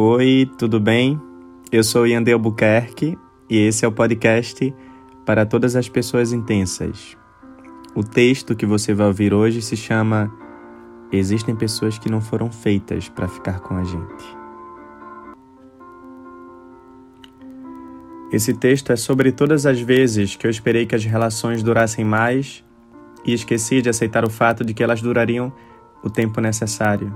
[0.00, 1.20] Oi, tudo bem?
[1.72, 3.18] Eu sou Yandel Albuquerque
[3.50, 4.72] e esse é o podcast
[5.26, 7.16] para todas as pessoas intensas.
[7.96, 10.32] O texto que você vai ouvir hoje se chama
[11.10, 14.24] Existem pessoas que não foram feitas para ficar com a gente.
[18.30, 22.64] Esse texto é sobre todas as vezes que eu esperei que as relações durassem mais
[23.26, 25.52] e esqueci de aceitar o fato de que elas durariam
[26.04, 27.12] o tempo necessário.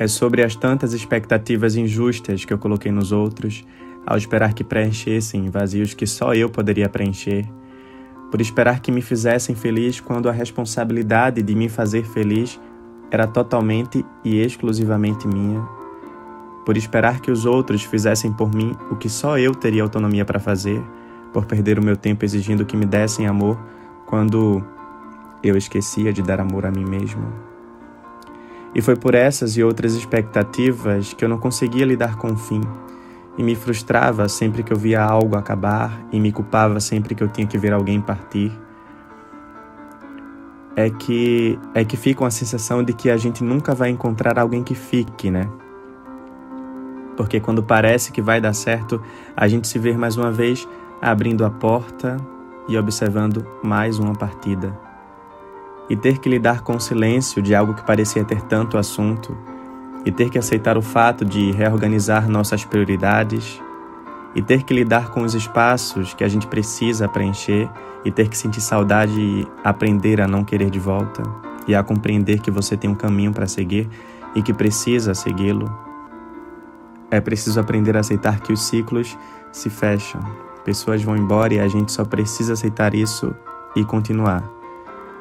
[0.00, 3.66] É sobre as tantas expectativas injustas que eu coloquei nos outros
[4.06, 7.46] ao esperar que preenchessem vazios que só eu poderia preencher,
[8.30, 12.58] por esperar que me fizessem feliz quando a responsabilidade de me fazer feliz
[13.10, 15.60] era totalmente e exclusivamente minha,
[16.64, 20.40] por esperar que os outros fizessem por mim o que só eu teria autonomia para
[20.40, 20.82] fazer,
[21.30, 23.60] por perder o meu tempo exigindo que me dessem amor
[24.06, 24.64] quando
[25.42, 27.49] eu esquecia de dar amor a mim mesmo.
[28.74, 32.60] E foi por essas e outras expectativas que eu não conseguia lidar com o fim,
[33.36, 37.28] e me frustrava sempre que eu via algo acabar, e me culpava sempre que eu
[37.28, 38.52] tinha que ver alguém partir.
[40.76, 44.62] É que é que fica uma sensação de que a gente nunca vai encontrar alguém
[44.62, 45.48] que fique, né?
[47.16, 49.02] Porque quando parece que vai dar certo,
[49.36, 50.66] a gente se vê mais uma vez
[51.02, 52.16] abrindo a porta
[52.68, 54.89] e observando mais uma partida
[55.90, 59.36] e ter que lidar com o silêncio de algo que parecia ter tanto assunto,
[60.06, 63.60] e ter que aceitar o fato de reorganizar nossas prioridades,
[64.32, 67.68] e ter que lidar com os espaços que a gente precisa preencher,
[68.04, 71.24] e ter que sentir saudade e aprender a não querer de volta,
[71.66, 73.90] e a compreender que você tem um caminho para seguir
[74.34, 75.68] e que precisa segui-lo.
[77.10, 79.18] É preciso aprender a aceitar que os ciclos
[79.50, 80.20] se fecham,
[80.64, 83.34] pessoas vão embora e a gente só precisa aceitar isso
[83.74, 84.59] e continuar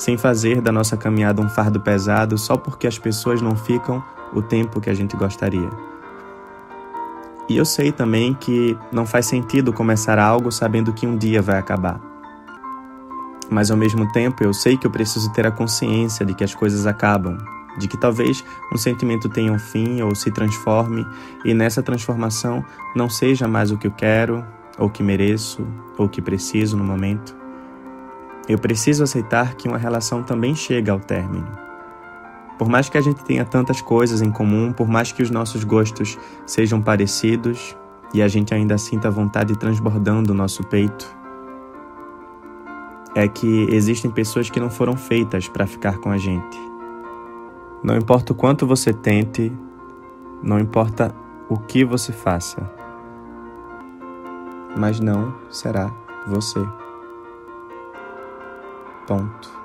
[0.00, 4.40] sem fazer da nossa caminhada um fardo pesado só porque as pessoas não ficam o
[4.40, 5.68] tempo que a gente gostaria.
[7.46, 11.58] E eu sei também que não faz sentido começar algo sabendo que um dia vai
[11.58, 12.00] acabar.
[13.50, 16.54] Mas ao mesmo tempo eu sei que eu preciso ter a consciência de que as
[16.54, 17.36] coisas acabam,
[17.76, 21.06] de que talvez um sentimento tenha um fim ou se transforme
[21.44, 22.64] e nessa transformação
[22.96, 24.42] não seja mais o que eu quero,
[24.78, 25.66] ou que mereço,
[25.98, 27.39] ou que preciso no momento.
[28.48, 31.46] Eu preciso aceitar que uma relação também chega ao término.
[32.58, 35.64] Por mais que a gente tenha tantas coisas em comum, por mais que os nossos
[35.64, 37.76] gostos sejam parecidos
[38.12, 41.16] e a gente ainda sinta a vontade transbordando o nosso peito,
[43.14, 46.58] é que existem pessoas que não foram feitas para ficar com a gente.
[47.82, 49.50] Não importa o quanto você tente,
[50.42, 51.14] não importa
[51.48, 52.70] o que você faça,
[54.76, 55.90] mas não será
[56.26, 56.60] você.
[59.10, 59.59] Ponto.